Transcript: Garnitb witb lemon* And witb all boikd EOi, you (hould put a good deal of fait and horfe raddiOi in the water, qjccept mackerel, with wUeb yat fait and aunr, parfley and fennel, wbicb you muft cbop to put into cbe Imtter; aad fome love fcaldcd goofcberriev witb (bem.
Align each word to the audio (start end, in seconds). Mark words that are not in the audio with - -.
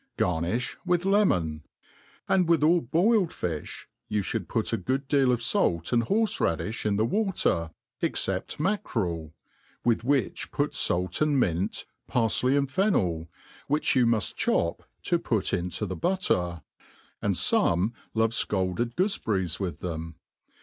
Garnitb 0.17 0.77
witb 0.87 1.05
lemon* 1.05 1.61
And 2.27 2.47
witb 2.47 2.63
all 2.63 2.81
boikd 2.81 3.33
EOi, 3.33 3.85
you 4.07 4.23
(hould 4.23 4.49
put 4.49 4.73
a 4.73 4.77
good 4.77 5.07
deal 5.07 5.31
of 5.31 5.41
fait 5.43 5.93
and 5.93 6.05
horfe 6.07 6.39
raddiOi 6.39 6.87
in 6.87 6.95
the 6.95 7.05
water, 7.05 7.69
qjccept 8.01 8.59
mackerel, 8.59 9.35
with 9.85 10.01
wUeb 10.01 10.23
yat 10.57 10.73
fait 10.73 11.21
and 11.21 11.39
aunr, 11.39 11.85
parfley 12.09 12.57
and 12.57 12.71
fennel, 12.71 13.29
wbicb 13.69 13.93
you 13.95 14.07
muft 14.07 14.35
cbop 14.37 14.79
to 15.03 15.19
put 15.19 15.53
into 15.53 15.85
cbe 15.85 15.99
Imtter; 15.99 16.63
aad 17.21 17.31
fome 17.33 17.91
love 18.15 18.31
fcaldcd 18.31 18.95
goofcberriev 18.95 19.59
witb 19.59 19.81
(bem. 19.81 20.15